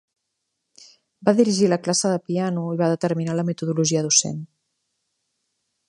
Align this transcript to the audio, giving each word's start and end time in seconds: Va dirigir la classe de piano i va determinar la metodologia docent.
Va 1.27 1.33
dirigir 1.39 1.69
la 1.73 1.79
classe 1.87 2.11
de 2.13 2.21
piano 2.31 2.65
i 2.77 2.81
va 2.81 2.89
determinar 2.95 3.37
la 3.41 3.47
metodologia 3.51 4.05
docent. 4.09 4.45